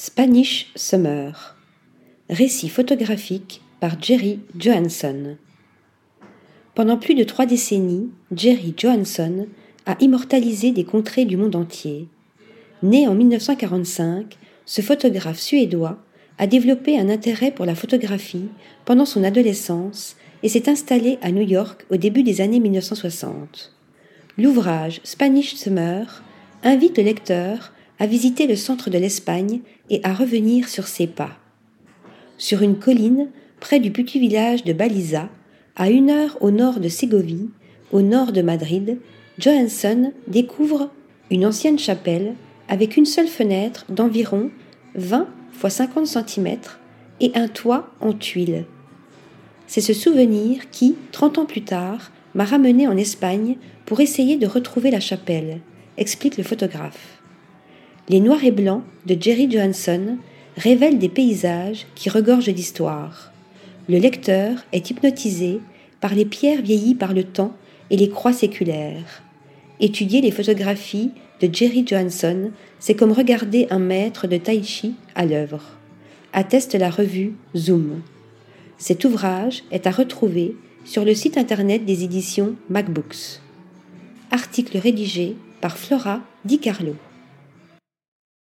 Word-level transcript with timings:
Spanish 0.00 0.70
Summer. 0.76 1.56
Récit 2.30 2.68
photographique 2.68 3.62
par 3.80 4.00
Jerry 4.00 4.38
Johansson. 4.56 5.36
Pendant 6.76 6.98
plus 6.98 7.16
de 7.16 7.24
trois 7.24 7.46
décennies, 7.46 8.08
Jerry 8.30 8.74
Johansson 8.76 9.48
a 9.86 9.96
immortalisé 9.98 10.70
des 10.70 10.84
contrées 10.84 11.24
du 11.24 11.36
monde 11.36 11.56
entier. 11.56 12.06
Né 12.84 13.08
en 13.08 13.16
1945, 13.16 14.38
ce 14.66 14.82
photographe 14.82 15.40
suédois 15.40 15.98
a 16.38 16.46
développé 16.46 16.96
un 16.96 17.08
intérêt 17.08 17.50
pour 17.50 17.66
la 17.66 17.74
photographie 17.74 18.50
pendant 18.84 19.04
son 19.04 19.24
adolescence 19.24 20.14
et 20.44 20.48
s'est 20.48 20.68
installé 20.68 21.18
à 21.22 21.32
New 21.32 21.42
York 21.44 21.86
au 21.90 21.96
début 21.96 22.22
des 22.22 22.40
années 22.40 22.60
1960. 22.60 23.74
L'ouvrage 24.38 25.00
Spanish 25.02 25.56
Summer 25.56 26.22
invite 26.62 26.98
le 26.98 27.02
lecteur 27.02 27.72
à 27.98 28.06
visiter 28.06 28.46
le 28.46 28.56
centre 28.56 28.90
de 28.90 28.98
l'Espagne 28.98 29.60
et 29.90 30.00
à 30.04 30.14
revenir 30.14 30.68
sur 30.68 30.86
ses 30.86 31.06
pas. 31.06 31.36
Sur 32.36 32.62
une 32.62 32.78
colline, 32.78 33.28
près 33.60 33.80
du 33.80 33.90
petit 33.90 34.20
village 34.20 34.64
de 34.64 34.72
Baliza, 34.72 35.28
à 35.76 35.90
une 35.90 36.10
heure 36.10 36.36
au 36.40 36.50
nord 36.50 36.80
de 36.80 36.88
Ségovie, 36.88 37.50
au 37.92 38.02
nord 38.02 38.32
de 38.32 38.42
Madrid, 38.42 38.98
Johansson 39.38 40.12
découvre 40.26 40.90
une 41.30 41.46
ancienne 41.46 41.78
chapelle 41.78 42.34
avec 42.68 42.96
une 42.96 43.06
seule 43.06 43.28
fenêtre 43.28 43.84
d'environ 43.88 44.50
20 44.94 45.26
x 45.64 45.74
50 45.74 46.06
cm 46.06 46.58
et 47.20 47.32
un 47.34 47.48
toit 47.48 47.90
en 48.00 48.12
tuiles. 48.12 48.64
C'est 49.66 49.80
ce 49.80 49.92
souvenir 49.92 50.70
qui, 50.70 50.96
trente 51.12 51.38
ans 51.38 51.46
plus 51.46 51.62
tard, 51.62 52.10
m'a 52.34 52.44
ramené 52.44 52.86
en 52.86 52.96
Espagne 52.96 53.56
pour 53.86 54.00
essayer 54.00 54.36
de 54.36 54.46
retrouver 54.46 54.90
la 54.90 55.00
chapelle, 55.00 55.60
explique 55.96 56.36
le 56.36 56.44
photographe. 56.44 57.18
Les 58.10 58.20
noirs 58.20 58.42
et 58.42 58.50
blancs 58.50 58.84
de 59.04 59.14
Jerry 59.20 59.50
Johansson 59.50 60.16
révèlent 60.56 60.98
des 60.98 61.10
paysages 61.10 61.86
qui 61.94 62.08
regorgent 62.08 62.54
d'histoire. 62.54 63.32
Le 63.86 63.98
lecteur 63.98 64.64
est 64.72 64.88
hypnotisé 64.88 65.60
par 66.00 66.14
les 66.14 66.24
pierres 66.24 66.62
vieillies 66.62 66.94
par 66.94 67.12
le 67.12 67.24
temps 67.24 67.52
et 67.90 67.98
les 67.98 68.08
croix 68.08 68.32
séculaires. 68.32 69.22
Étudier 69.78 70.22
les 70.22 70.30
photographies 70.30 71.10
de 71.42 71.50
Jerry 71.52 71.86
Johansson, 71.86 72.50
c'est 72.78 72.94
comme 72.94 73.12
regarder 73.12 73.66
un 73.68 73.78
maître 73.78 74.26
de 74.26 74.38
tai 74.38 74.62
chi 74.62 74.94
à 75.14 75.26
l'œuvre, 75.26 75.62
atteste 76.32 76.74
la 76.74 76.90
revue 76.90 77.34
Zoom. 77.56 78.00
Cet 78.78 79.04
ouvrage 79.04 79.64
est 79.70 79.86
à 79.86 79.90
retrouver 79.90 80.56
sur 80.84 81.04
le 81.04 81.14
site 81.14 81.36
internet 81.36 81.84
des 81.84 82.04
éditions 82.04 82.54
MacBooks. 82.70 83.40
Article 84.30 84.78
rédigé 84.78 85.36
par 85.60 85.76
Flora 85.76 86.22
Di 86.46 86.58
Carlo. 86.58 86.94